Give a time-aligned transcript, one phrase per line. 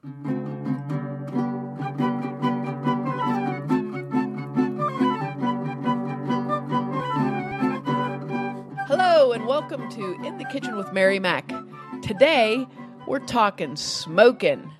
[0.00, 0.12] Hello,
[9.32, 11.50] and welcome to In the Kitchen with Mary Mac.
[12.00, 12.64] Today,
[13.08, 14.70] we're talking smoking.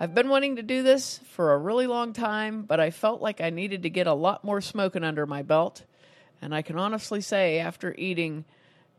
[0.00, 3.40] I've been wanting to do this for a really long time, but I felt like
[3.40, 5.84] I needed to get a lot more smoking under my belt.
[6.42, 8.44] And I can honestly say, after eating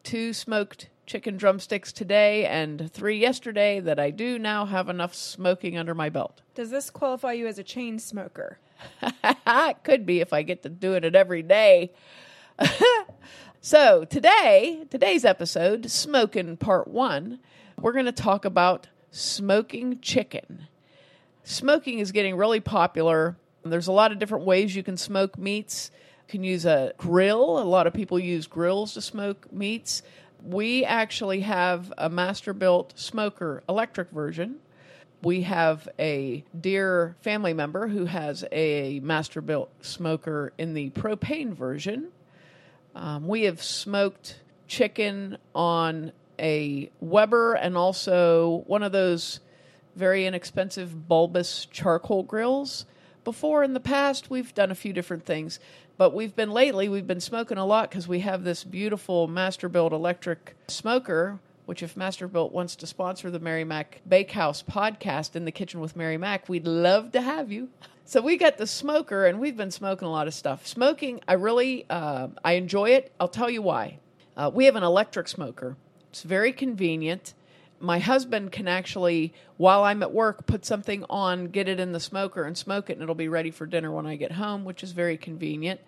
[0.04, 5.78] two smoked chicken drumsticks today and three yesterday, that I do now have enough smoking
[5.78, 6.42] under my belt.
[6.56, 8.60] Does this qualify you as a chain smoker?
[9.02, 11.92] it could be if I get to doing it every day.
[13.62, 17.40] so today, today's episode, Smoking Part One,
[17.78, 20.70] we're going to talk about smoking chicken.
[21.44, 23.36] Smoking is getting really popular.
[23.66, 25.92] There's a lot of different ways you can smoke meats.
[26.28, 27.60] You can use a grill.
[27.60, 30.04] A lot of people use grills to smoke meats.
[30.44, 34.58] We actually have a Masterbuilt smoker electric version.
[35.24, 42.10] We have a dear family member who has a Masterbuilt smoker in the propane version.
[42.96, 49.42] Um, we have smoked chicken on a Weber and also one of those
[49.96, 52.86] very inexpensive bulbous charcoal grills.
[53.24, 55.60] Before in the past, we've done a few different things,
[55.98, 59.92] but we've been lately, we've been smoking a lot because we have this beautiful Masterbuilt
[59.92, 61.40] electric smoker.
[61.68, 65.96] Which, if Masterbuilt wants to sponsor the Mary Mac Bakehouse podcast in the kitchen with
[65.96, 67.70] Mary Mac, we'd love to have you.
[68.04, 70.68] So we got the smoker, and we've been smoking a lot of stuff.
[70.68, 73.14] Smoking, I really, uh, I enjoy it.
[73.22, 74.00] I'll tell you why.
[74.36, 75.78] Uh, we have an electric smoker.
[76.10, 77.34] It's very convenient
[77.82, 82.00] my husband can actually, while I'm at work, put something on, get it in the
[82.00, 84.84] smoker, and smoke it, and it'll be ready for dinner when I get home, which
[84.84, 85.82] is very convenient.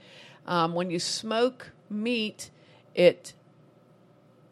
[0.48, 2.50] Um, when you smoke meat,
[2.96, 3.34] it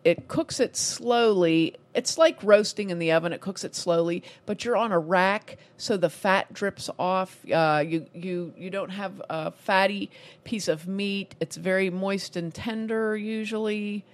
[0.03, 1.75] it cooks it slowly.
[1.93, 3.33] It's like roasting in the oven.
[3.33, 7.37] It cooks it slowly, but you're on a rack, so the fat drips off.
[7.51, 10.09] Uh, you you you don't have a fatty
[10.43, 11.35] piece of meat.
[11.39, 14.05] It's very moist and tender usually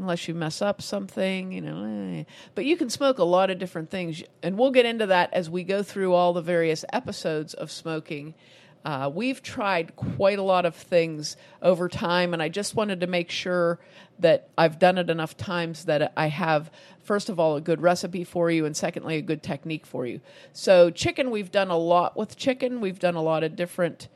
[0.00, 2.18] unless you mess up something, you know.
[2.18, 2.24] Eh.
[2.54, 5.48] But you can smoke a lot of different things, and we'll get into that as
[5.48, 8.34] we go through all the various episodes of smoking.
[8.82, 13.06] Uh, we've tried quite a lot of things over time, and I just wanted to
[13.06, 13.78] make sure
[14.20, 16.70] that I've done it enough times that I have,
[17.02, 20.20] first of all, a good recipe for you, and secondly, a good technique for you.
[20.54, 22.80] So, chicken, we've done a lot with chicken.
[22.80, 24.08] We've done a lot of different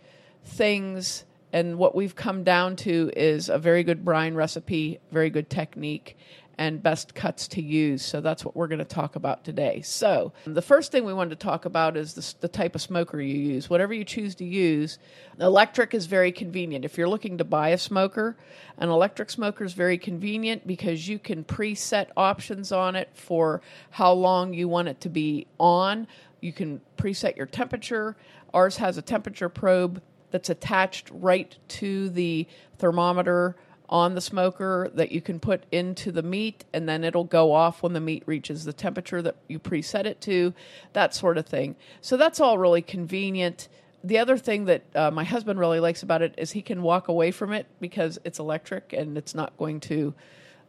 [0.45, 1.25] things
[1.55, 6.19] and what we've come down to is a very good brine recipe, very good technique,
[6.59, 8.03] and best cuts to use.
[8.03, 9.81] So that's what we're going to talk about today.
[9.83, 13.21] So the first thing we wanted to talk about is the, the, type of smoker
[13.21, 13.71] you use.
[13.71, 14.99] Whatever you choose to use,
[15.39, 16.85] electric is very convenient.
[16.85, 18.37] If you're looking to buy a smoker,
[18.79, 24.13] an electric smoker is very convenient because you can preset options on it for how
[24.13, 26.09] long you want it to be on.
[26.41, 28.17] You can preset your temperature.
[28.53, 30.03] Ours has a temperature probe
[30.35, 32.45] that's attached right to the
[32.79, 33.55] thermometer
[33.89, 37.85] on the smoker that you can put into the meat and then it'll go off
[37.85, 40.53] when the meat reaches the temperature that you preset it to,
[40.93, 41.77] that sort of thing.
[42.01, 43.69] So that's all really convenient.
[44.03, 47.07] The other thing that uh, my husband really likes about it is he can walk
[47.07, 50.15] away from it because it's electric and it's not going to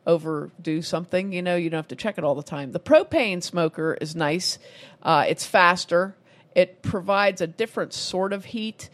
[0.06, 1.34] overdo something.
[1.34, 2.72] You know, you don't have to check it all the time.
[2.72, 4.60] The propane smoker is nice,
[5.02, 6.16] uh, it's faster,
[6.54, 8.92] it provides a different sort of heat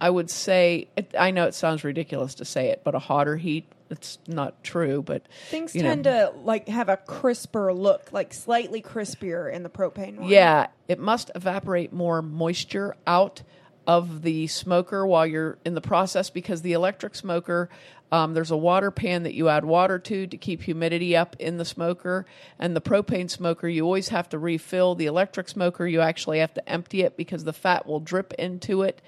[0.00, 3.36] I would say it, I know it sounds ridiculous to say it, but a hotter
[3.36, 3.66] heat.
[3.90, 6.32] It's not true, but things tend know.
[6.32, 10.28] to like have a crisper look, like slightly crispier in the propane one.
[10.28, 13.42] Yeah, it must evaporate more moisture out
[13.86, 17.70] of the smoker while you're in the process because the electric smoker
[18.10, 21.58] um, there's a water pan that you add water to to keep humidity up in
[21.58, 22.24] the smoker.
[22.58, 24.94] And the propane smoker, you always have to refill.
[24.94, 28.82] The electric smoker, you actually have to empty it because the fat will drip into
[28.82, 29.02] it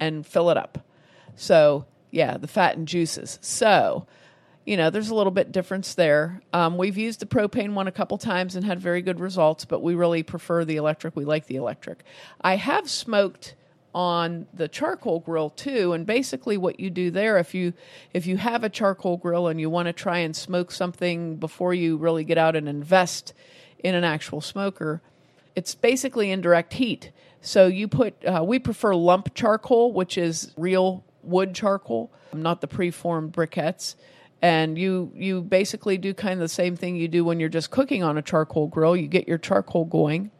[0.00, 0.78] and fill it up.
[1.34, 3.38] So, yeah, the fat and juices.
[3.42, 4.06] So,
[4.64, 6.40] you know, there's a little bit difference there.
[6.52, 9.82] Um, we've used the propane one a couple times and had very good results, but
[9.82, 11.14] we really prefer the electric.
[11.14, 12.02] We like the electric.
[12.40, 13.54] I have smoked
[13.94, 17.72] on the charcoal grill too, and basically what you do there, if you
[18.12, 21.72] if you have a charcoal grill and you want to try and smoke something before
[21.72, 23.32] you really get out and invest
[23.78, 25.00] in an actual smoker,
[25.54, 27.10] it's basically indirect heat.
[27.46, 32.66] So you put, uh, we prefer lump charcoal, which is real wood charcoal, not the
[32.66, 33.94] preformed briquettes.
[34.42, 37.70] And you you basically do kind of the same thing you do when you're just
[37.70, 38.96] cooking on a charcoal grill.
[38.96, 40.32] You get your charcoal going.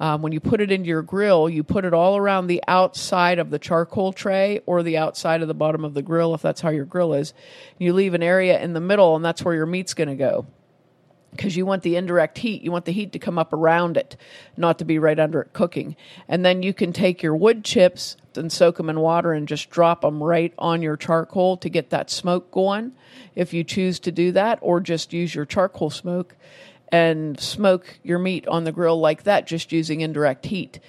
[0.00, 3.38] Um, when you put it into your grill, you put it all around the outside
[3.38, 6.62] of the charcoal tray or the outside of the bottom of the grill, if that's
[6.62, 7.34] how your grill is.
[7.78, 10.46] You leave an area in the middle, and that's where your meat's going to go.
[11.30, 12.62] Because you want the indirect heat.
[12.62, 14.16] You want the heat to come up around it,
[14.56, 15.96] not to be right under it cooking.
[16.28, 19.70] And then you can take your wood chips and soak them in water and just
[19.70, 22.92] drop them right on your charcoal to get that smoke going
[23.34, 26.34] if you choose to do that, or just use your charcoal smoke
[26.90, 30.80] and smoke your meat on the grill like that, just using indirect heat.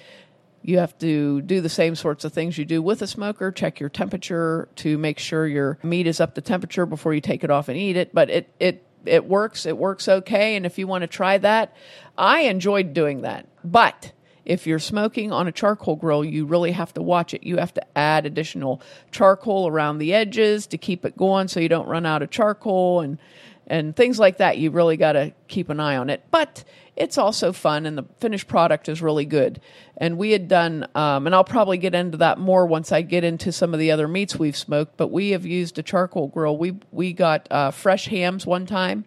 [0.62, 3.50] You have to do the same sorts of things you do with a smoker.
[3.52, 7.44] Check your temperature to make sure your meat is up to temperature before you take
[7.44, 8.12] it off and eat it.
[8.12, 9.66] But it, it it works.
[9.66, 10.56] It works okay.
[10.56, 11.74] And if you want to try that,
[12.16, 13.46] I enjoyed doing that.
[13.64, 14.12] But
[14.44, 17.44] if you're smoking on a charcoal grill, you really have to watch it.
[17.44, 18.80] You have to add additional
[19.10, 23.00] charcoal around the edges to keep it going so you don't run out of charcoal
[23.00, 23.18] and
[23.66, 24.56] and things like that.
[24.56, 26.24] You really got to keep an eye on it.
[26.30, 26.64] But
[26.98, 29.60] it's also fun, and the finished product is really good.
[29.96, 33.24] And we had done, um, and I'll probably get into that more once I get
[33.24, 34.96] into some of the other meats we've smoked.
[34.96, 36.56] But we have used a charcoal grill.
[36.56, 39.04] We we got uh, fresh hams one time,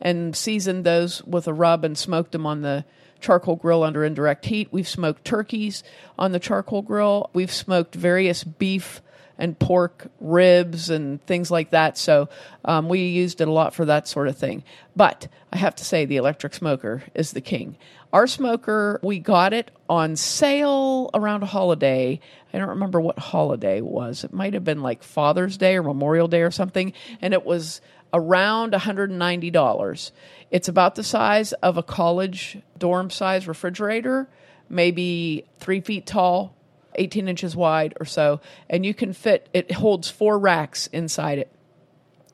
[0.00, 2.84] and seasoned those with a rub and smoked them on the
[3.20, 4.68] charcoal grill under indirect heat.
[4.70, 5.82] We've smoked turkeys
[6.18, 7.30] on the charcoal grill.
[7.32, 9.02] We've smoked various beef
[9.38, 11.96] and pork ribs and things like that.
[11.96, 12.28] So
[12.64, 14.64] um, we used it a lot for that sort of thing.
[14.96, 17.76] But I have to say, the electric smoker is the king.
[18.12, 22.20] Our smoker, we got it on sale around a holiday.
[22.52, 24.24] I don't remember what holiday it was.
[24.24, 26.92] It might have been like Father's Day or Memorial Day or something.
[27.20, 27.80] And it was
[28.12, 30.10] around $190.
[30.50, 34.28] It's about the size of a college dorm size refrigerator,
[34.68, 36.54] maybe three feet tall,
[36.98, 38.40] 18 inches wide or so.
[38.68, 41.52] And you can fit, it holds four racks inside it.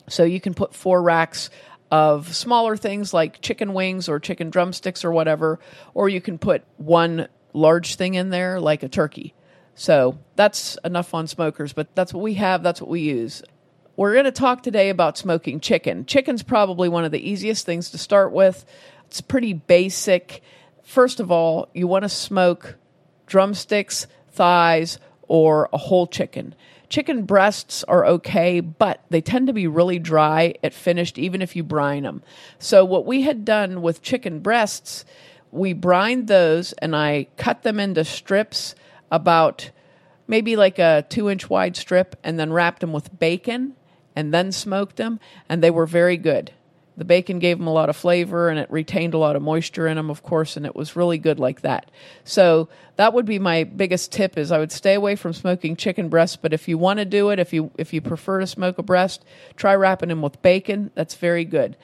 [0.09, 1.51] So you can put four racks
[1.91, 5.61] of smaller things like chicken wings or chicken drumsticks or whatever,
[5.95, 9.35] or you can put one large thing in there like a turkey.
[9.75, 13.43] So that's enough on smokers, but that's what we have, that's what we use.
[13.97, 16.05] We're going to talk today about smoking chicken.
[16.05, 18.65] Chicken's probably one of the easiest things to start with.
[19.07, 20.43] It's pretty basic.
[20.83, 22.77] First of all, you want to smoke
[23.27, 24.99] drumsticks, thighs,
[25.29, 26.55] or a whole chicken.
[26.89, 31.57] Chicken breasts are okay, but they tend to be really dry at finished, even if
[31.57, 32.23] you brine them.
[32.59, 35.05] So, what we had done with chicken breasts,
[35.51, 38.75] we brined those and I cut them into strips
[39.11, 39.71] about
[40.27, 43.75] maybe like a two inch wide strip and then wrapped them with bacon
[44.17, 46.53] and then smoked them, and they were very good.
[46.97, 49.89] The bacon gave them a lot of flavor and it retained a lot of moisture
[49.89, 51.91] in them, of course, and it was really good like that.
[52.23, 56.09] So that would be my biggest tip is I would stay away from smoking chicken
[56.09, 58.79] breasts, but if you want to do it, if you if you prefer to smoke
[58.79, 59.25] a breast,
[59.57, 60.93] try wrapping them with bacon.
[60.95, 61.77] That's very good.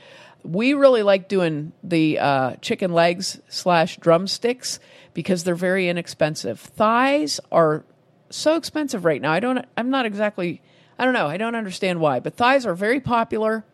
[0.45, 4.79] We really like doing the uh, chicken legs slash drumsticks
[5.13, 6.61] because they're very inexpensive.
[6.61, 7.85] Thighs are
[8.31, 9.33] so expensive right now.
[9.33, 9.67] I don't.
[9.77, 10.63] I'm not exactly
[11.01, 11.29] I don't know.
[11.29, 13.65] I don't understand why, but thighs are very popular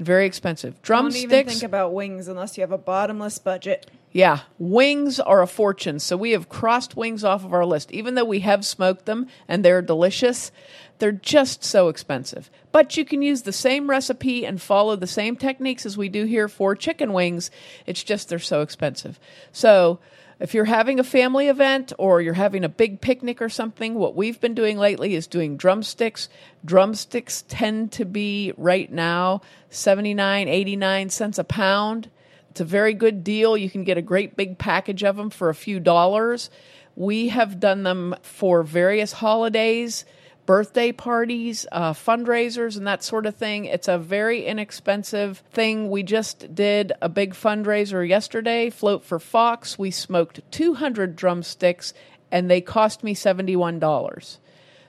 [0.00, 0.80] very expensive.
[0.82, 1.22] Drumsticks.
[1.22, 3.90] Don't even think about wings unless you have a bottomless budget.
[4.12, 6.00] Yeah, wings are a fortune.
[6.00, 7.92] So we have crossed wings off of our list.
[7.92, 10.50] Even though we have smoked them and they're delicious,
[10.98, 12.50] they're just so expensive.
[12.72, 16.24] But you can use the same recipe and follow the same techniques as we do
[16.24, 17.50] here for chicken wings.
[17.86, 19.20] It's just they're so expensive.
[19.52, 20.00] So
[20.40, 24.16] if you're having a family event or you're having a big picnic or something, what
[24.16, 26.30] we've been doing lately is doing drumsticks.
[26.64, 32.10] Drumsticks tend to be right now 79, 89 cents a pound.
[32.50, 33.56] It's a very good deal.
[33.56, 36.50] You can get a great big package of them for a few dollars.
[36.96, 40.06] We have done them for various holidays
[40.50, 43.66] birthday parties, uh, fundraisers, and that sort of thing.
[43.66, 45.88] It's a very inexpensive thing.
[45.88, 49.78] We just did a big fundraiser yesterday, Float for Fox.
[49.78, 51.94] We smoked 200 drumsticks,
[52.32, 54.38] and they cost me $71.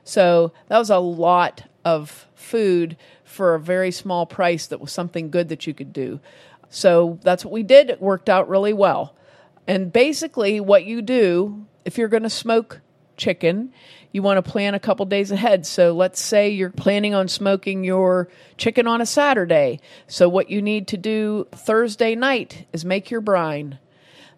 [0.03, 5.29] So that was a lot of food for a very small price that was something
[5.29, 6.19] good that you could do.
[6.71, 7.91] So that's what we did.
[7.91, 9.13] It worked out really well.
[9.67, 12.80] And basically, what you do if you're going to smoke
[13.21, 13.71] chicken
[14.11, 15.65] you want to plan a couple days ahead.
[15.65, 19.79] So let's say you're planning on smoking your chicken on a Saturday.
[20.07, 23.79] So what you need to do Thursday night is make your brine.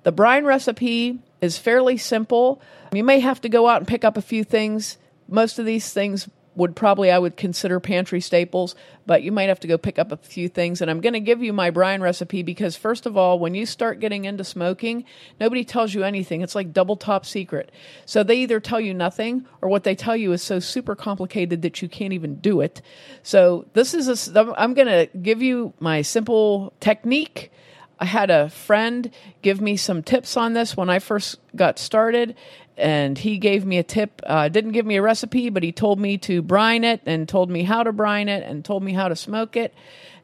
[0.03, 2.61] The brine recipe is fairly simple.
[2.91, 4.97] You may have to go out and pick up a few things.
[5.27, 9.59] Most of these things would probably I would consider pantry staples, but you might have
[9.61, 10.81] to go pick up a few things.
[10.81, 13.65] And I'm going to give you my brine recipe because first of all, when you
[13.65, 15.05] start getting into smoking,
[15.39, 16.41] nobody tells you anything.
[16.41, 17.71] It's like double top secret.
[18.05, 21.61] So they either tell you nothing or what they tell you is so super complicated
[21.63, 22.81] that you can't even do it.
[23.23, 27.51] So this is a, I'm going to give you my simple technique.
[27.99, 32.35] I had a friend give me some tips on this when I first got started,
[32.77, 34.21] and he gave me a tip.
[34.25, 37.49] Uh, didn't give me a recipe, but he told me to brine it and told
[37.49, 39.73] me how to brine it and told me how to smoke it.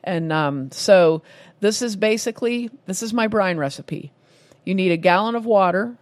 [0.04, 1.22] And um, so
[1.60, 4.12] this is basically this is my brine recipe.
[4.66, 5.96] You need a gallon of water,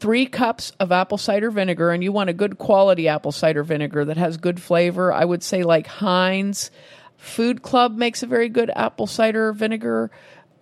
[0.00, 4.04] three cups of apple cider vinegar, and you want a good quality apple cider vinegar
[4.04, 5.12] that has good flavor.
[5.12, 6.70] I would say like Heinz.
[7.16, 10.10] Food Club makes a very good apple cider vinegar.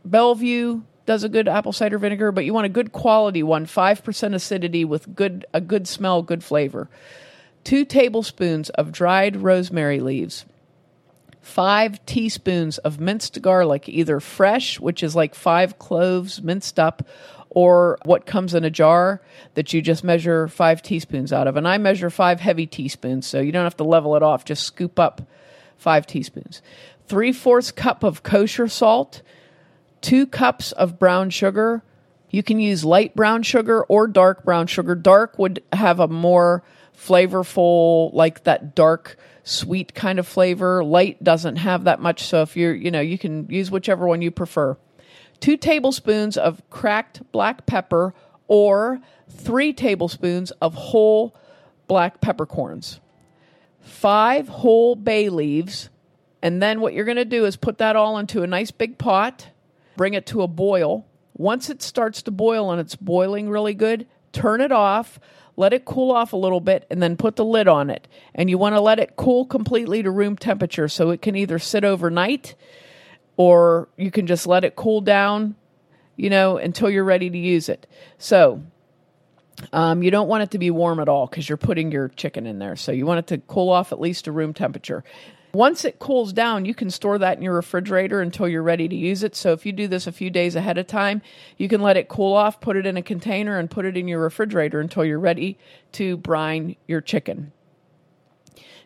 [0.04, 4.34] Bellevue does a good apple cider vinegar, but you want a good quality one, 5%
[4.34, 6.88] acidity with good a good smell, good flavor.
[7.64, 10.44] 2 tablespoons of dried rosemary leaves.
[11.40, 17.06] 5 teaspoons of minced garlic, either fresh, which is like 5 cloves minced up,
[17.50, 19.20] or what comes in a jar
[19.54, 21.56] that you just measure 5 teaspoons out of.
[21.56, 24.62] And I measure 5 heavy teaspoons, so you don't have to level it off, just
[24.62, 25.22] scoop up
[25.78, 26.62] 5 teaspoons.
[27.08, 29.22] 3 fourths cup of kosher salt
[30.02, 31.82] two cups of brown sugar.
[32.30, 34.94] You can use light brown sugar or dark brown sugar.
[34.94, 36.62] Dark would have a more
[36.96, 40.84] flavorful, like that dark, sweet kind of flavor.
[40.84, 42.24] Light doesn't have that much.
[42.24, 44.76] So if you're, you know, you can use whichever one you prefer.
[45.40, 48.14] Two tablespoons of cracked black pepper
[48.46, 51.34] or three tablespoons of whole
[51.86, 53.00] black peppercorns.
[53.80, 55.90] Five whole bay leaves.
[56.42, 58.98] And then what you're going to do is put that all into a nice big
[58.98, 59.48] pot
[59.96, 61.06] bring it to a boil.
[61.34, 65.18] Once it starts to boil and it's boiling really good, turn it off,
[65.56, 68.08] let it cool off a little bit, and then put the lid on it.
[68.34, 71.58] And you want to let it cool completely to room temperature so it can either
[71.58, 72.54] sit overnight
[73.36, 75.54] or you can just let it cool down,
[76.16, 77.86] you know, until you're ready to use it.
[78.18, 78.62] So,
[79.72, 82.46] um, you don't want it to be warm at all because you're putting your chicken
[82.46, 82.76] in there.
[82.76, 85.04] So, you want it to cool off at least to room temperature.
[85.54, 88.96] Once it cools down, you can store that in your refrigerator until you're ready to
[88.96, 89.36] use it.
[89.36, 91.20] So if you do this a few days ahead of time,
[91.58, 94.08] you can let it cool off, put it in a container, and put it in
[94.08, 95.58] your refrigerator until you're ready
[95.92, 97.52] to brine your chicken.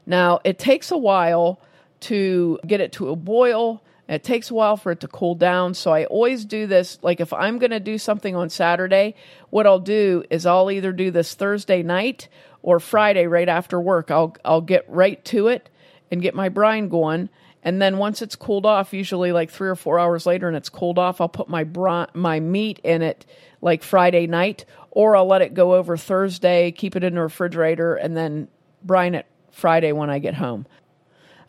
[0.06, 1.60] Now, it takes a while
[2.00, 3.82] to get it to a boil.
[4.08, 5.74] It takes a while for it to cool down.
[5.74, 6.98] So I always do this.
[7.00, 9.14] Like if I'm going to do something on Saturday,
[9.50, 12.28] what I'll do is I'll either do this Thursday night
[12.62, 14.10] or Friday right after work.
[14.10, 15.68] I'll I'll get right to it
[16.10, 17.28] and get my brine going.
[17.62, 20.68] And then once it's cooled off, usually like three or four hours later, and it's
[20.68, 23.26] cooled off, I'll put my brine, my meat in it
[23.60, 27.96] like Friday night, or I'll let it go over Thursday, keep it in the refrigerator,
[27.96, 28.48] and then
[28.84, 30.66] brine it Friday when I get home.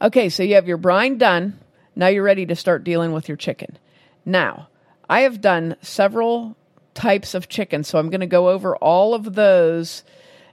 [0.02, 1.60] Okay, so you have your brine done.
[1.96, 3.78] Now you're ready to start dealing with your chicken.
[4.26, 4.70] Now,
[5.10, 6.58] I have done several
[6.94, 10.04] types of chicken, so I'm going to go over all of those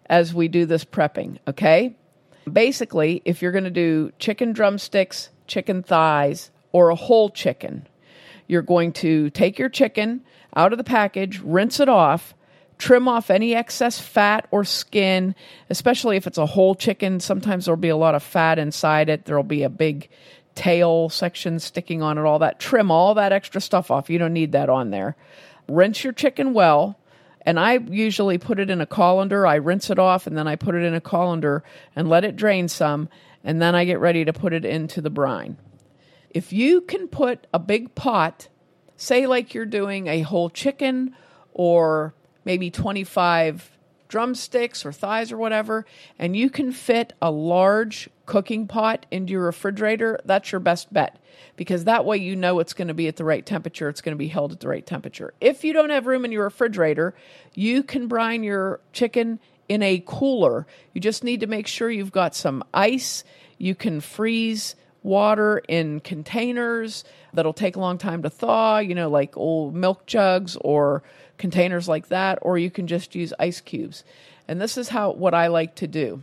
[0.06, 1.96] as we do this prepping, okay?
[2.50, 7.86] Basically, if you're going to do chicken drumsticks, chicken thighs, or a whole chicken,
[8.46, 10.22] you're going to take your chicken
[10.54, 12.34] out of the package, rinse it off,
[12.78, 15.34] trim off any excess fat or skin,
[15.70, 17.20] especially if it's a whole chicken.
[17.20, 20.08] Sometimes there'll be a lot of fat inside it, there'll be a big
[20.54, 22.60] tail section sticking on it, all that.
[22.60, 24.10] Trim all that extra stuff off.
[24.10, 25.16] You don't need that on there.
[25.68, 26.98] Rinse your chicken well
[27.44, 29.46] and I usually put it in a colander.
[29.46, 31.62] I rinse it off and then I put it in a colander
[31.94, 33.08] and let it drain some.
[33.42, 35.58] And then I get ready to put it into the brine.
[36.30, 38.48] If you can put a big pot,
[38.96, 41.14] say like you're doing a whole chicken
[41.52, 43.70] or maybe 25
[44.14, 45.84] drumsticks or thighs or whatever,
[46.20, 51.18] and you can fit a large cooking pot into your refrigerator, that's your best bet
[51.56, 53.88] because that way you know it's going to be at the right temperature.
[53.88, 55.34] It's going to be held at the right temperature.
[55.40, 57.12] If you don't have room in your refrigerator,
[57.54, 60.64] you can brine your chicken in a cooler.
[60.92, 63.24] You just need to make sure you've got some ice.
[63.58, 67.02] You can freeze water in containers
[67.32, 71.02] that'll take a long time to thaw, you know, like old milk jugs or
[71.38, 74.04] containers like that, or you can just use ice cubes.
[74.46, 76.22] And this is how what I like to do.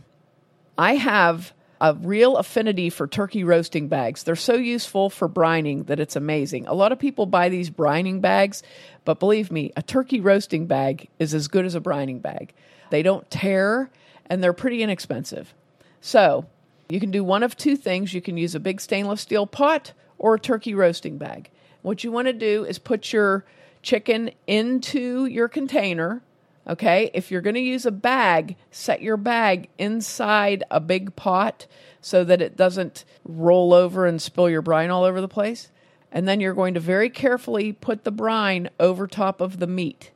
[0.78, 4.22] I have a real affinity for turkey roasting bags.
[4.22, 6.68] They're so useful for brining that it's amazing.
[6.68, 8.62] A lot of people buy these brining bags,
[9.04, 12.54] but believe me, a turkey roasting bag is as good as a brining bag.
[12.90, 13.90] They don't tear
[14.26, 15.52] and they're pretty inexpensive.
[16.00, 16.46] So,
[16.88, 18.12] you can do one of two things.
[18.12, 21.50] You can use a big stainless steel pot or a turkey roasting bag.
[21.82, 23.44] What you want to do is put your
[23.82, 26.22] chicken into your container
[26.66, 31.66] Okay, if you're going to use a bag, set your bag inside a big pot
[32.00, 35.70] so that it doesn't roll over and spill your brine all over the place.
[36.12, 40.12] And then you're going to very carefully put the brine over top of the meat.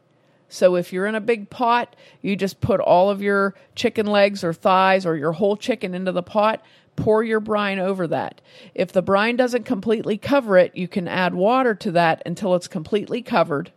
[0.48, 4.44] So if you're in a big pot, you just put all of your chicken legs
[4.44, 6.64] or thighs or your whole chicken into the pot,
[6.96, 8.40] pour your brine over that.
[8.74, 12.68] If the brine doesn't completely cover it, you can add water to that until it's
[12.68, 13.72] completely covered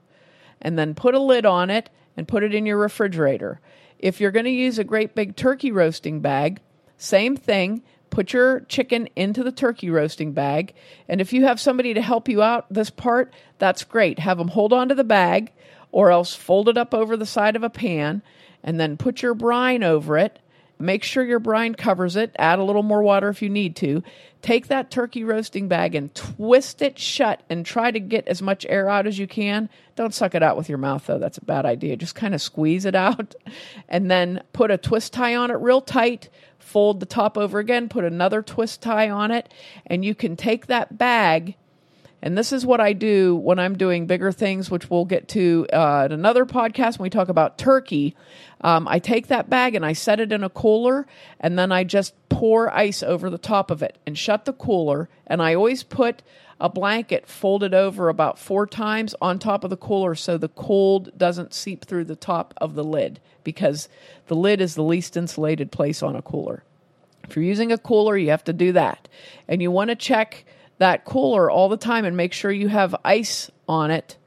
[0.62, 3.60] and then put a lid on it and put it in your refrigerator.
[3.98, 6.60] If you're going to use a great big turkey roasting bag,
[6.98, 7.84] same thing.
[8.10, 10.74] Put your chicken into the turkey roasting bag.
[11.08, 14.20] And if you have somebody to help you out this part, that's great.
[14.20, 15.52] Have them hold on to the bag
[15.92, 18.22] or else fold it up over the side of a pan
[18.64, 20.40] and then put your brine over it.
[20.82, 22.34] Make sure your brine covers it.
[22.40, 24.02] Add a little more water if you need to.
[24.42, 28.66] Take that turkey roasting bag and twist it shut and try to get as much
[28.70, 29.70] air out as you can.
[29.98, 31.20] Don't suck it out with your mouth, though.
[31.20, 31.98] That's a bad idea.
[31.98, 33.36] Just kind of squeeze it out
[33.90, 36.30] and then put a twist tie on it real tight.
[36.60, 39.52] Fold the top over again, put another twist tie on it,
[39.86, 41.56] and you can take that bag
[42.22, 45.68] and this is what I do when I'm doing bigger things, which we'll get to
[45.72, 48.16] uh, in another podcast when we talk about turkey.
[48.62, 51.08] Um, I take that bag and I set it in a cooler,
[51.40, 55.08] and then I just pour ice over the top of it and shut the cooler.
[55.28, 56.22] And I always put
[56.60, 61.18] a blanket folded over about four times on top of the cooler so the cold
[61.18, 63.88] doesn't seep through the top of the lid because
[64.28, 66.64] the lid is the least insulated place on a cooler.
[67.24, 69.08] If you're using a cooler, you have to do that.
[69.48, 70.46] And you want to check
[70.80, 74.18] that cooler all the time and make sure you have ice on it.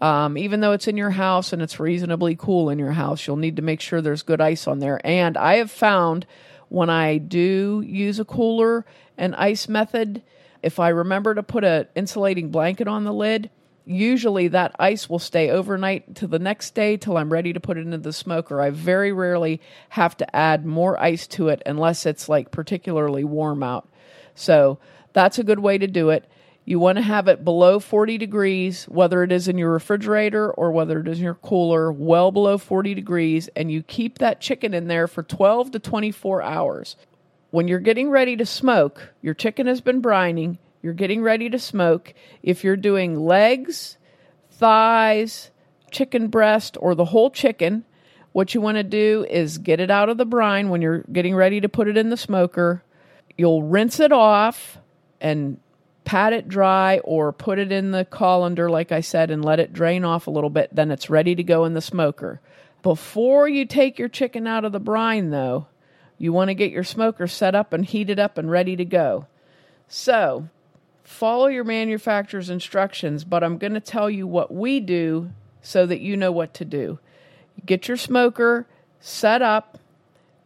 [0.00, 3.36] Um, even though it's in your house and it's reasonably cool in your house, you'll
[3.36, 5.00] need to make sure there's good ice on there.
[5.04, 6.26] And I have found
[6.68, 8.84] when I do use a cooler
[9.16, 10.22] and ice method,
[10.62, 13.50] if I remember to put an insulating blanket on the lid,
[13.86, 17.76] usually that ice will stay overnight to the next day till I'm ready to put
[17.76, 18.60] it into the smoker.
[18.60, 19.60] I very rarely
[19.90, 23.88] have to add more ice to it unless it's like particularly warm out.
[24.34, 24.78] So
[25.14, 26.28] that's a good way to do it.
[26.66, 30.72] You want to have it below 40 degrees, whether it is in your refrigerator or
[30.72, 34.72] whether it is in your cooler, well below 40 degrees, and you keep that chicken
[34.72, 36.96] in there for 12 to 24 hours.
[37.50, 41.58] When you're getting ready to smoke, your chicken has been brining, you're getting ready to
[41.58, 42.14] smoke.
[42.42, 43.98] If you're doing legs,
[44.50, 45.50] thighs,
[45.90, 47.84] chicken breast, or the whole chicken,
[48.32, 51.34] what you want to do is get it out of the brine when you're getting
[51.34, 52.82] ready to put it in the smoker.
[53.36, 54.78] You'll rinse it off
[55.24, 55.58] and
[56.04, 59.72] pat it dry or put it in the colander, like I said, and let it
[59.72, 60.68] drain off a little bit.
[60.70, 62.40] Then it's ready to go in the smoker.
[62.82, 65.66] Before you take your chicken out of the brine, though,
[66.18, 69.26] you want to get your smoker set up and heated up and ready to go.
[69.88, 70.50] So,
[71.02, 75.30] follow your manufacturer's instructions, but I'm going to tell you what we do
[75.62, 76.98] so that you know what to do.
[77.64, 78.66] Get your smoker
[79.00, 79.78] set up,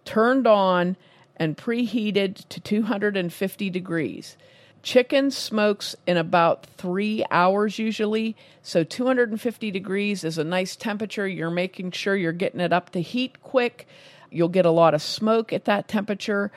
[0.04, 0.96] turned on,
[1.36, 4.36] and preheated to 250 degrees.
[4.82, 8.36] Chicken smokes in about three hours usually.
[8.62, 11.26] So 250 degrees is a nice temperature.
[11.26, 13.86] You're making sure you're getting it up to heat quick.
[14.30, 16.52] You'll get a lot of smoke at that temperature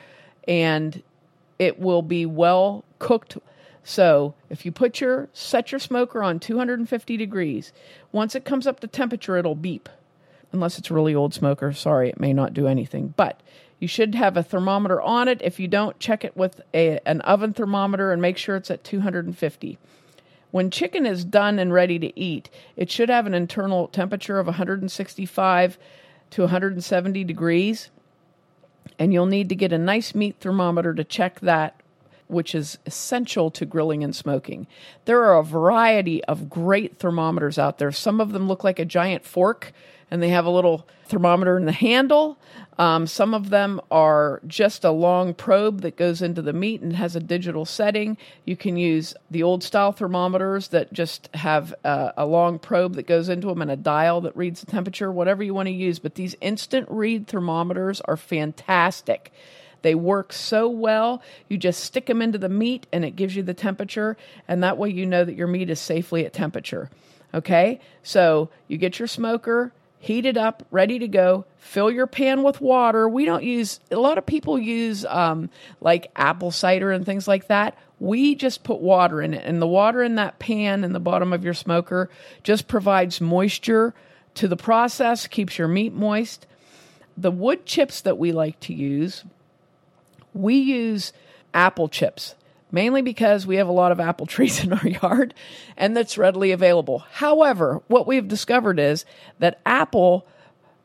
[0.46, 1.02] and
[1.58, 3.38] it will be well cooked.
[3.84, 7.72] So if you put your set your smoker on 250 degrees,
[8.12, 9.88] once it comes up to temperature, it'll beep.
[10.52, 13.14] Unless it's really old smoker, sorry, it may not do anything.
[13.16, 13.40] But
[13.82, 15.42] you should have a thermometer on it.
[15.42, 18.84] If you don't, check it with a, an oven thermometer and make sure it's at
[18.84, 19.76] 250.
[20.52, 24.46] When chicken is done and ready to eat, it should have an internal temperature of
[24.46, 25.78] 165
[26.30, 27.90] to 170 degrees.
[29.00, 31.81] And you'll need to get a nice meat thermometer to check that,
[32.28, 34.66] which is essential to grilling and smoking.
[35.04, 37.92] There are a variety of great thermometers out there.
[37.92, 39.72] Some of them look like a giant fork
[40.12, 42.38] and they have a little thermometer in the handle.
[42.78, 46.94] Um, some of them are just a long probe that goes into the meat and
[46.94, 48.18] has a digital setting.
[48.44, 53.06] You can use the old style thermometers that just have a, a long probe that
[53.06, 55.98] goes into them and a dial that reads the temperature, whatever you want to use.
[55.98, 59.32] But these instant read thermometers are fantastic.
[59.82, 61.22] They work so well.
[61.48, 64.16] You just stick them into the meat and it gives you the temperature,
[64.48, 66.90] and that way you know that your meat is safely at temperature.
[67.34, 71.46] Okay, so you get your smoker, heat it up, ready to go.
[71.56, 73.08] Fill your pan with water.
[73.08, 75.48] We don't use, a lot of people use um,
[75.80, 77.78] like apple cider and things like that.
[78.00, 81.32] We just put water in it, and the water in that pan in the bottom
[81.32, 82.10] of your smoker
[82.42, 83.94] just provides moisture
[84.34, 86.46] to the process, keeps your meat moist.
[87.16, 89.24] The wood chips that we like to use,
[90.34, 91.12] we use
[91.54, 92.34] apple chips
[92.72, 95.34] mainly because we have a lot of apple trees in our yard
[95.76, 97.00] and that's readily available.
[97.12, 99.04] However, what we've discovered is
[99.38, 100.26] that apple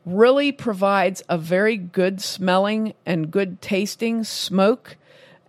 [0.04, 4.96] really provides a very good smelling and good tasting smoke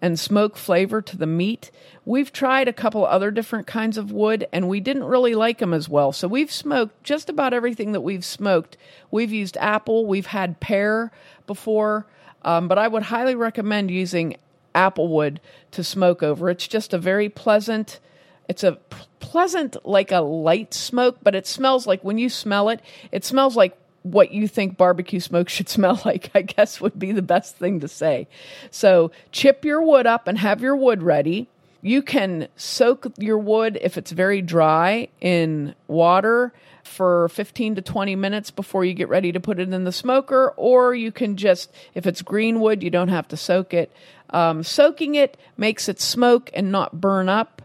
[0.02, 1.72] and smoke flavor to the meat.
[2.06, 5.74] We've tried a couple other different kinds of wood and we didn't really like them
[5.74, 6.12] as well.
[6.12, 8.78] So we've smoked just about everything that we've smoked.
[9.12, 11.12] We've used apple, we've had pear
[11.48, 12.06] before,
[12.44, 14.36] um, but I would highly recommend using
[14.74, 15.40] apple wood
[15.72, 16.50] to smoke over.
[16.50, 18.00] It's just a very pleasant.
[18.48, 22.70] It's a p- pleasant, like a light smoke, but it smells like when you smell
[22.70, 26.98] it, it smells like what you think barbecue smoke should smell like, I guess would
[26.98, 28.28] be the best thing to say.
[28.72, 31.48] So chip your wood up and have your wood ready.
[31.82, 38.16] You can soak your wood if it's very dry in water for 15 to 20
[38.16, 41.72] minutes before you get ready to put it in the smoker, or you can just,
[41.94, 43.92] if it's green wood, you don't have to soak it.
[44.32, 47.62] Um, soaking it makes it smoke and not burn up.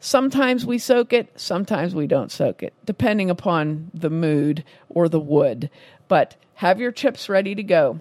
[0.00, 5.20] Sometimes we soak it, sometimes we don't soak it, depending upon the mood or the
[5.20, 5.70] wood.
[6.08, 8.00] But have your chips ready to go.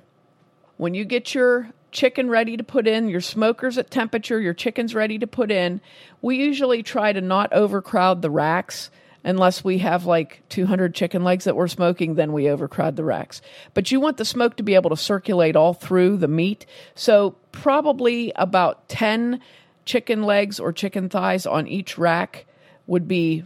[0.78, 4.96] When you get your chicken ready to put in, your smoker's at temperature, your chicken's
[4.96, 5.82] ready to put in,
[6.22, 8.90] we usually try to not overcrowd the racks.
[9.24, 13.40] Unless we have like 200 chicken legs that we're smoking, then we overcrowd the racks.
[13.76, 16.66] But you want the smoke to be able to circulate all through the meat.
[16.96, 19.40] So, probably about 10
[19.86, 22.46] chicken legs or chicken thighs on each rack
[22.88, 23.46] would be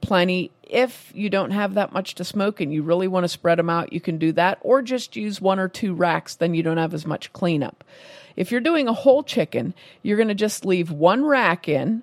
[0.00, 0.50] plenty.
[0.74, 3.70] If you don't have that much to smoke and you really want to spread them
[3.70, 6.78] out, you can do that, or just use one or two racks, then you don't
[6.78, 7.84] have as much cleanup.
[8.34, 12.02] If you're doing a whole chicken, you're going to just leave one rack in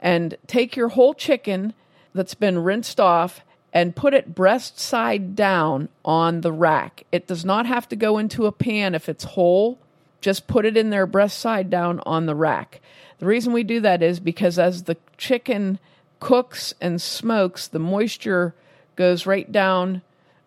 [0.00, 1.74] and take your whole chicken
[2.12, 7.04] that's been rinsed off and put it breast side down on the rack.
[7.12, 9.78] It does not have to go into a pan if it's whole.
[10.20, 12.80] Just put it in there breast side down on the rack.
[13.20, 15.78] The reason we do that is because as the chicken
[16.22, 18.54] cooks and smokes, the moisture
[18.94, 20.02] goes right down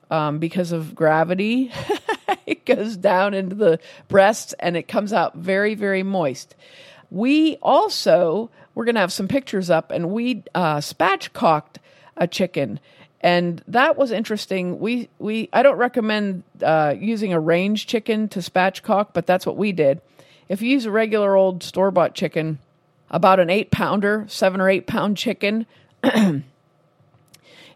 [0.09, 1.69] um, because of gravity.
[2.45, 6.55] it goes down into the breasts and it comes out very, very moist.
[7.11, 11.75] We also, we're going to have some pictures up, and we uh, spatchcocked
[12.15, 12.79] a chicken.
[13.19, 14.79] And that was interesting.
[14.79, 19.57] We we I don't recommend uh, using a range chicken to spatchcock, but that's what
[19.57, 19.99] we did.
[20.47, 22.59] If you use a regular old store bought chicken,
[23.09, 25.65] about an eight pounder, seven or eight pound chicken.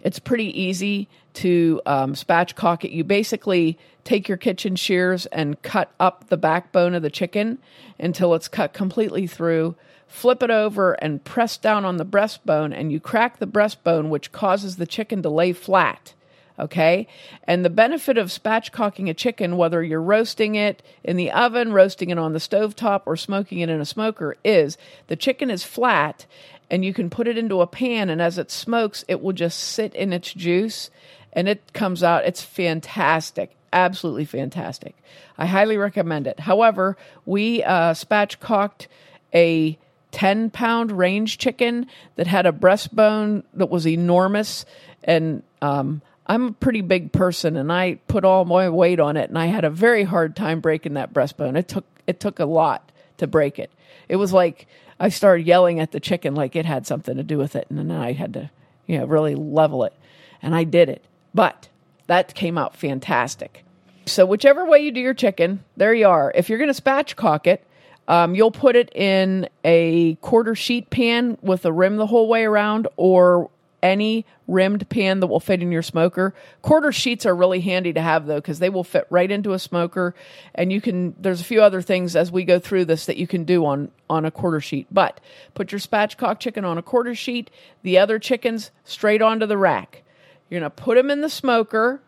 [0.02, 2.92] it's pretty easy to um, spatchcock it.
[2.92, 7.60] You basically take your kitchen shears and cut up the backbone of the chicken
[8.00, 9.76] until it's cut completely through.
[10.08, 14.32] Flip it over and press down on the breastbone, and you crack the breastbone, which
[14.32, 16.14] causes the chicken to lay flat.
[16.60, 17.08] Okay.
[17.46, 22.10] And the benefit of spatchcocking a chicken, whether you're roasting it in the oven, roasting
[22.10, 25.64] it on the stove top, or smoking it in a smoker, is the chicken is
[25.64, 26.26] flat
[26.70, 29.60] and you can put it into a pan, and as it smokes, it will just
[29.60, 30.92] sit in its juice
[31.34, 32.26] and it comes out.
[32.26, 33.56] It's fantastic.
[33.72, 34.96] Absolutely fantastic.
[35.38, 36.40] I highly recommend it.
[36.40, 38.88] However, we uh, spatchcocked
[39.34, 39.78] a
[40.12, 44.66] 10 pound range chicken that had a breastbone that was enormous
[45.04, 49.30] and um, I'm a pretty big person and I put all my weight on it
[49.30, 51.58] and I had a very hard time breaking that breastbone.
[51.58, 53.72] It took it took a lot to break it.
[54.08, 54.68] It was like
[55.00, 57.80] I started yelling at the chicken like it had something to do with it and
[57.80, 58.52] then I had to,
[58.86, 59.94] you know, really level it.
[60.42, 61.04] And I did it.
[61.34, 61.68] But
[62.06, 63.66] that came out fantastic.
[64.06, 66.32] So whichever way you do your chicken, there you are.
[66.36, 67.66] If you're going to spatchcock it,
[68.08, 72.44] um, you'll put it in a quarter sheet pan with a rim the whole way
[72.44, 76.34] around, or any rimmed pan that will fit in your smoker.
[76.62, 79.60] Quarter sheets are really handy to have though because they will fit right into a
[79.60, 80.16] smoker
[80.56, 83.28] and you can there's a few other things as we go through this that you
[83.28, 84.88] can do on on a quarter sheet.
[84.92, 85.20] But
[85.54, 87.50] put your spatchcock chicken on a quarter sheet,
[87.84, 90.04] the other chickens straight onto the rack.
[90.50, 92.02] You're going to put them in the smoker,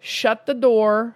[0.00, 1.14] shut the door,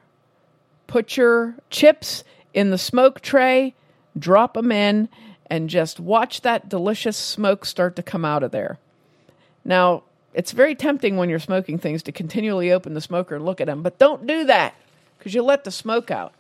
[0.86, 2.22] put your chips
[2.54, 3.74] in the smoke tray,
[4.16, 5.08] drop them in
[5.48, 8.78] and just watch that delicious smoke start to come out of there.
[9.66, 13.60] Now, it's very tempting when you're smoking things to continually open the smoker and look
[13.60, 14.74] at them, but don't do that
[15.18, 16.32] because you let the smoke out.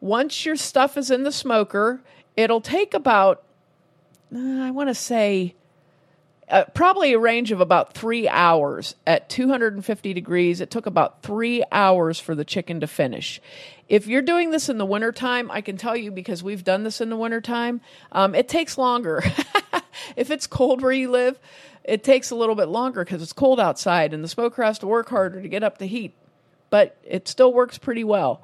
[0.00, 2.00] Once your stuff is in the smoker,
[2.36, 3.42] it'll take about,
[4.34, 5.54] uh, I want to say,
[6.48, 10.60] uh, probably a range of about three hours at 250 degrees.
[10.60, 13.42] It took about three hours for the chicken to finish.
[13.88, 17.00] If you're doing this in the wintertime, I can tell you because we've done this
[17.00, 19.22] in the wintertime, um, it takes longer.
[20.16, 21.38] if it's cold where you live,
[21.84, 24.86] it takes a little bit longer because it's cold outside and the smoker has to
[24.86, 26.14] work harder to get up the heat,
[26.68, 28.42] but it still works pretty well.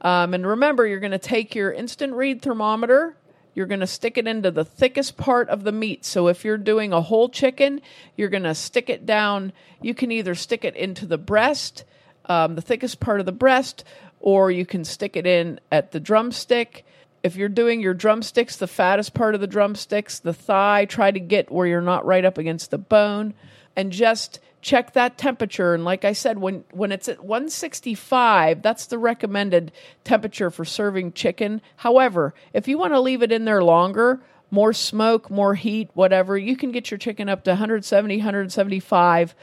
[0.00, 3.16] Um, and remember, you're going to take your instant read thermometer,
[3.54, 6.04] you're going to stick it into the thickest part of the meat.
[6.04, 7.80] So if you're doing a whole chicken,
[8.16, 9.52] you're going to stick it down.
[9.80, 11.84] You can either stick it into the breast,
[12.26, 13.84] um, the thickest part of the breast,
[14.20, 16.84] or you can stick it in at the drumstick
[17.24, 21.18] if you're doing your drumsticks, the fattest part of the drumsticks, the thigh, try to
[21.18, 23.32] get where you're not right up against the bone
[23.74, 28.86] and just check that temperature and like I said when when it's at 165 that's
[28.86, 29.72] the recommended
[30.04, 31.60] temperature for serving chicken.
[31.76, 36.38] However, if you want to leave it in there longer, more smoke, more heat, whatever,
[36.38, 39.34] you can get your chicken up to 170, 175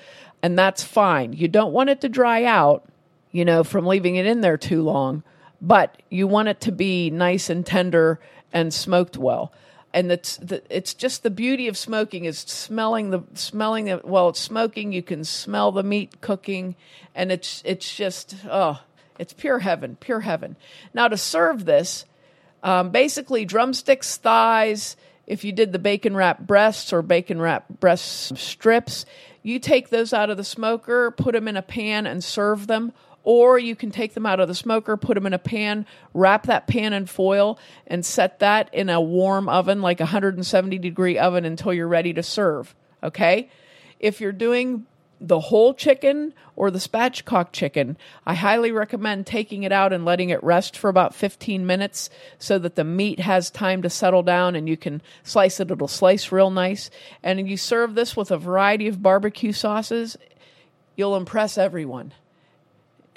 [0.43, 1.33] and that's fine.
[1.33, 2.87] You don't want it to dry out,
[3.31, 5.23] you know, from leaving it in there too long,
[5.61, 8.19] but you want it to be nice and tender
[8.51, 9.53] and smoked well.
[9.93, 14.29] And it's the, it's just the beauty of smoking is smelling the smelling the well
[14.29, 16.75] it's smoking you can smell the meat cooking
[17.13, 18.81] and it's it's just oh
[19.19, 20.55] it's pure heaven pure heaven.
[20.93, 22.05] Now to serve this
[22.63, 24.95] um, basically drumsticks thighs
[25.27, 29.05] if you did the bacon wrap breasts or bacon wrap breast strips
[29.43, 32.93] you take those out of the smoker put them in a pan and serve them
[33.23, 36.47] or you can take them out of the smoker, put them in a pan, wrap
[36.47, 41.17] that pan in foil, and set that in a warm oven, like a 170 degree
[41.17, 42.73] oven, until you're ready to serve.
[43.03, 43.49] Okay?
[43.99, 44.85] If you're doing
[45.19, 50.31] the whole chicken or the spatchcock chicken, I highly recommend taking it out and letting
[50.31, 54.55] it rest for about 15 minutes so that the meat has time to settle down
[54.55, 55.69] and you can slice it.
[55.69, 56.89] It'll slice real nice.
[57.21, 60.17] And you serve this with a variety of barbecue sauces.
[60.95, 62.13] You'll impress everyone.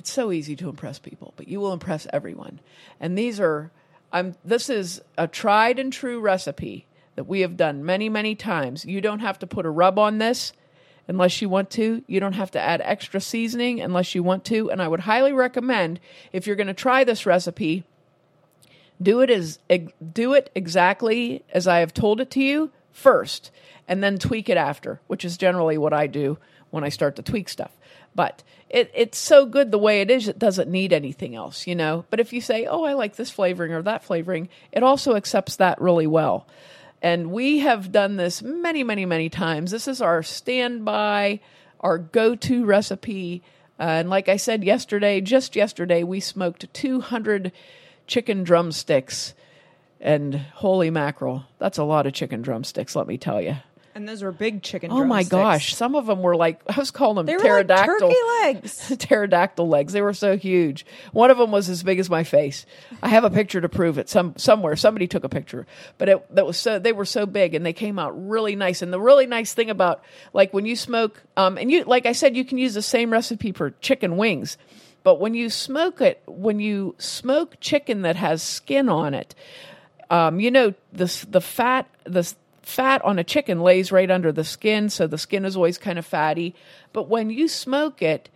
[0.04, 2.60] It's so easy to impress people, but you will impress everyone.
[3.00, 3.70] And these are
[4.12, 8.84] I'm this is a tried and true recipe that we have done many, many times.
[8.84, 10.52] You don't have to put a rub on this
[11.08, 12.04] unless you want to.
[12.06, 14.70] You don't have to add extra seasoning unless you want to.
[14.70, 16.00] And I would highly recommend
[16.34, 17.84] if you're going to try this recipe,
[19.00, 19.58] do it as
[20.12, 23.50] do it exactly as I have told it to you first
[23.88, 26.36] and then tweak it after, which is generally what I do
[26.74, 27.70] when I start to tweak stuff.
[28.14, 31.74] But it, it's so good the way it is, it doesn't need anything else, you
[31.74, 32.04] know.
[32.10, 35.56] But if you say, oh, I like this flavoring or that flavoring, it also accepts
[35.56, 36.46] that really well.
[37.00, 39.70] And we have done this many, many, many times.
[39.70, 41.40] This is our standby,
[41.80, 43.42] our go to recipe.
[43.78, 47.52] Uh, and like I said yesterday, just yesterday, we smoked 200
[48.06, 49.34] chicken drumsticks.
[50.00, 53.56] And holy mackerel, that's a lot of chicken drumsticks, let me tell you.
[53.94, 54.90] And those were big chicken.
[54.90, 55.74] Oh my gosh!
[55.74, 58.96] Some of them were like I was calling them They were pterodactyl like turkey legs.
[58.98, 59.92] pterodactyl legs.
[59.92, 60.85] They were so huge.
[61.12, 62.66] One of them was as big as my face.
[63.02, 64.09] I have a picture to prove it.
[64.09, 67.54] Some somewhere somebody took a picture, but it that was so they were so big
[67.54, 68.83] and they came out really nice.
[68.83, 70.02] And the really nice thing about
[70.33, 73.12] like when you smoke, um, and you like I said, you can use the same
[73.12, 74.59] recipe for chicken wings.
[75.04, 79.35] But when you smoke it, when you smoke chicken that has skin on it,
[80.11, 84.44] um, you know the the fat the fat on a chicken lays right under the
[84.44, 86.55] skin, so the skin is always kind of fatty.
[86.92, 88.29] But when you smoke it,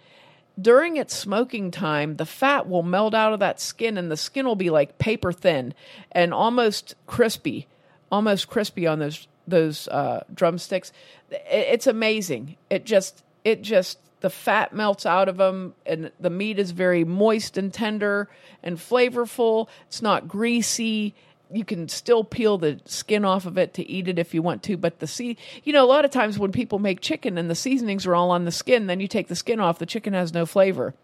[0.60, 4.44] during its smoking time, the fat will melt out of that skin and the skin
[4.44, 5.72] will be like paper thin
[6.10, 7.66] and almost crispy,
[8.10, 10.92] almost crispy on those those uh, drumsticks.
[11.30, 12.56] It's amazing.
[12.70, 17.04] It just it just the fat melts out of them and the meat is very
[17.04, 18.28] moist and tender
[18.62, 19.68] and flavorful.
[19.86, 21.14] It's not greasy
[21.50, 24.62] you can still peel the skin off of it to eat it if you want
[24.62, 27.50] to but the see you know a lot of times when people make chicken and
[27.50, 30.12] the seasonings are all on the skin then you take the skin off the chicken
[30.12, 30.94] has no flavor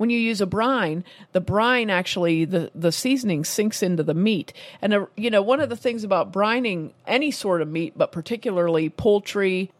[0.00, 4.54] when you use a brine, the brine actually the the seasoning sinks into the meat.
[4.80, 8.10] And uh, you know, one of the things about brining any sort of meat, but
[8.10, 9.70] particularly poultry,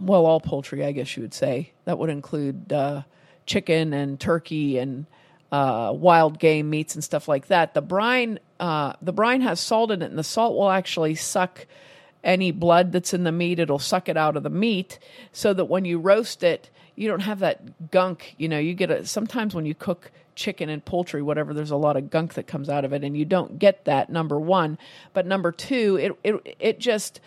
[0.00, 3.02] well, all poultry, I guess you would say that would include uh,
[3.46, 5.06] chicken and turkey and
[5.52, 7.72] uh, wild game meats and stuff like that.
[7.72, 11.66] The brine, uh, the brine has salt in it, and the salt will actually suck
[12.22, 13.58] any blood that's in the meat.
[13.58, 15.00] It'll suck it out of the meat,
[15.32, 18.36] so that when you roast it, you don't have that gunk.
[18.38, 21.76] You know, you get a sometimes when you cook chicken and poultry, whatever, there's a
[21.76, 24.10] lot of gunk that comes out of it, and you don't get that.
[24.10, 24.78] Number one,
[25.12, 27.18] but number two, it it it just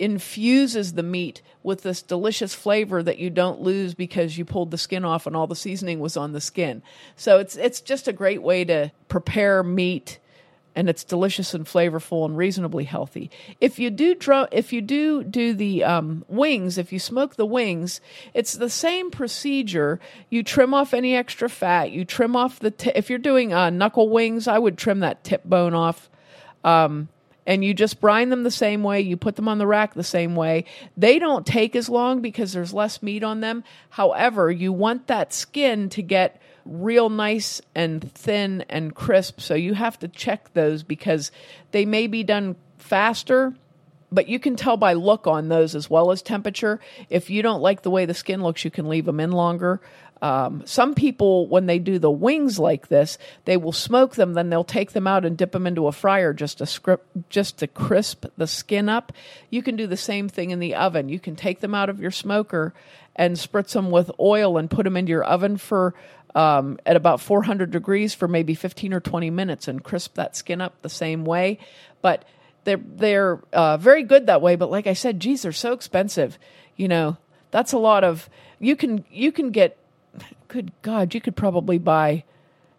[0.00, 4.78] infuses the meat with this delicious flavor that you don't lose because you pulled the
[4.78, 6.82] skin off and all the seasoning was on the skin.
[7.14, 10.18] So it's it's just a great way to prepare meat
[10.74, 13.30] and it's delicious and flavorful and reasonably healthy.
[13.60, 17.46] If you do drum, if you do do the um, wings, if you smoke the
[17.46, 18.00] wings,
[18.34, 20.00] it's the same procedure.
[20.30, 21.90] You trim off any extra fat.
[21.90, 25.24] You trim off the t- if you're doing uh, knuckle wings, I would trim that
[25.24, 26.08] tip bone off.
[26.64, 27.08] Um,
[27.46, 29.00] and you just brine them the same way.
[29.00, 30.64] You put them on the rack the same way.
[30.96, 33.64] They don't take as long because there's less meat on them.
[33.90, 39.40] However, you want that skin to get real nice and thin and crisp.
[39.40, 41.32] So you have to check those because
[41.72, 43.54] they may be done faster.
[44.12, 46.80] But you can tell by look on those as well as temperature.
[47.08, 49.80] If you don't like the way the skin looks, you can leave them in longer.
[50.22, 54.50] Um, some people, when they do the wings like this, they will smoke them, then
[54.50, 57.66] they'll take them out and dip them into a fryer just to script, just to
[57.66, 59.12] crisp the skin up.
[59.50, 61.08] You can do the same thing in the oven.
[61.08, 62.72] You can take them out of your smoker
[63.16, 65.92] and spritz them with oil and put them into your oven for
[66.36, 70.60] um, at about 400 degrees for maybe 15 or 20 minutes and crisp that skin
[70.60, 71.58] up the same way.
[72.00, 72.24] But
[72.62, 74.54] they're they're uh, very good that way.
[74.54, 76.38] But like I said, geez, they're so expensive.
[76.76, 77.16] You know,
[77.50, 78.30] that's a lot of
[78.60, 79.76] you can you can get
[80.52, 82.24] good God, you could probably buy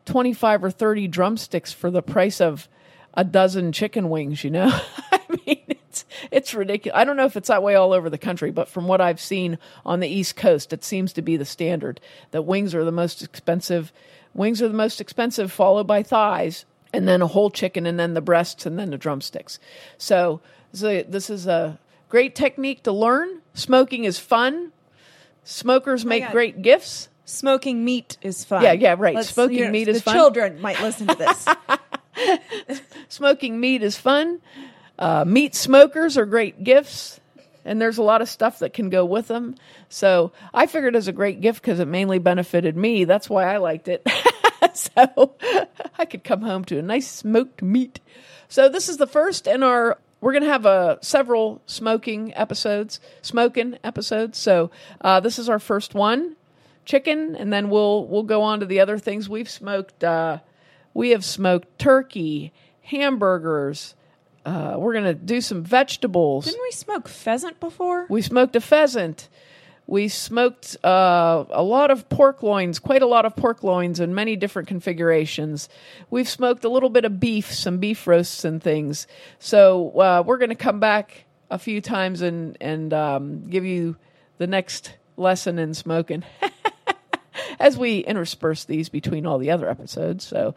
[0.05, 2.69] 25 or 30 drumsticks for the price of
[3.15, 4.67] a dozen chicken wings, you know?
[5.11, 6.95] I mean, it's, it's ridiculous.
[6.95, 9.19] I don't know if it's that way all over the country, but from what I've
[9.19, 12.91] seen on the East Coast, it seems to be the standard that wings are the
[12.91, 13.91] most expensive.
[14.35, 18.13] Wings are the most expensive, followed by thighs, and then a whole chicken, and then
[18.13, 19.57] the breasts, and then the drumsticks.
[19.97, 20.41] So,
[20.73, 23.41] so this is a great technique to learn.
[23.55, 24.71] Smoking is fun.
[25.43, 26.31] Smokers oh make God.
[26.31, 27.09] great gifts.
[27.25, 28.63] Smoking meat is fun.
[28.63, 29.23] Yeah, yeah, right.
[29.23, 30.15] Smoking meat is the fun.
[30.15, 32.79] Children might listen to this.
[33.07, 34.41] Smoking meat is fun.
[34.99, 37.19] Uh, meat smokers are great gifts,
[37.65, 39.55] and there's a lot of stuff that can go with them.
[39.89, 43.05] So I figured it was a great gift because it mainly benefited me.
[43.05, 44.07] That's why I liked it.
[44.73, 45.35] so
[45.97, 47.99] I could come home to a nice smoked meat.
[48.49, 49.97] So this is the first in our.
[50.21, 54.37] We're going to have uh, several smoking episodes, smoking episodes.
[54.37, 56.37] So uh, this is our first one,
[56.85, 60.03] chicken, and then we'll we'll go on to the other things we've smoked.
[60.03, 60.39] Uh,
[60.93, 63.95] we have smoked turkey, hamburgers.
[64.45, 66.45] Uh, we're going to do some vegetables.
[66.45, 68.05] Didn't we smoke pheasant before?
[68.09, 69.29] We smoked a pheasant.
[69.85, 74.15] We smoked uh, a lot of pork loins, quite a lot of pork loins in
[74.15, 75.67] many different configurations.
[76.09, 79.07] We've smoked a little bit of beef, some beef roasts and things.
[79.39, 83.97] So uh, we're going to come back a few times and and um, give you
[84.37, 86.23] the next lesson in smoking
[87.59, 90.25] as we intersperse these between all the other episodes.
[90.25, 90.55] So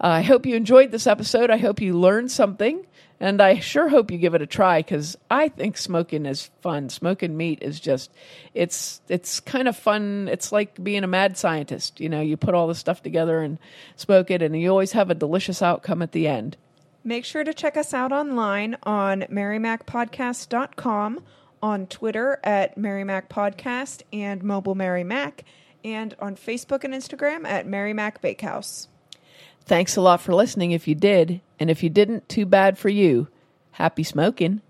[0.00, 1.50] uh, I hope you enjoyed this episode.
[1.50, 2.84] I hope you learned something.
[3.18, 6.90] And I sure hope you give it a try because I think smoking is fun.
[6.90, 8.10] Smoking meat is just,
[8.52, 10.28] it's it's kind of fun.
[10.30, 11.98] It's like being a mad scientist.
[11.98, 13.58] You know, you put all the stuff together and
[13.96, 16.58] smoke it, and you always have a delicious outcome at the end.
[17.04, 21.22] Make sure to check us out online on marymacpodcast.com,
[21.62, 25.44] on Twitter at marymacpodcast and Mobile Mary Mac,
[25.86, 28.88] and on Facebook and Instagram at Mary Mac Bakehouse.
[29.64, 31.40] Thanks a lot for listening if you did.
[31.60, 33.28] And if you didn't, too bad for you.
[33.72, 34.62] Happy smoking.